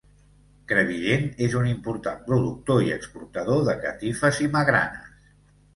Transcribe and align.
Crevillent 0.71 1.27
és 1.47 1.57
un 1.61 1.69
important 1.73 2.25
productor 2.31 2.83
i 2.87 2.91
exportador 2.99 3.65
de 3.71 3.79
catifes 3.87 4.45
i 4.49 4.53
magranes. 4.59 5.19